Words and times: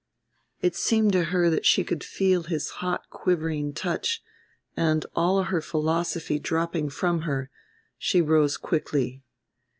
It 0.61 0.75
seemed 0.75 1.13
to 1.13 1.25
her 1.25 1.51
that 1.51 1.63
she 1.63 1.83
could 1.83 2.03
feel 2.03 2.41
his 2.41 2.71
hot 2.81 3.11
quivering 3.11 3.71
touch 3.73 4.23
and, 4.75 5.05
all 5.15 5.43
her 5.43 5.61
philosophy 5.61 6.39
dropping 6.39 6.89
from 6.89 7.21
her, 7.21 7.51
she 7.99 8.19
rose 8.19 8.57
quickly. 8.57 9.21